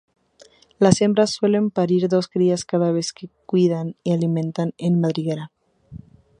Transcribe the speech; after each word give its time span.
Las 0.79 0.99
hembras 1.03 1.29
suelen 1.29 1.69
parir 1.69 2.07
dos 2.07 2.27
crías 2.27 2.65
cada 2.65 2.91
vez 2.91 3.13
que 3.13 3.29
cuidan 3.45 3.97
y 4.03 4.13
alimentan 4.13 4.73
en 4.79 4.99
madrigueras. 4.99 5.49